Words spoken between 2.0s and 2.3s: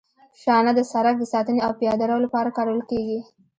رو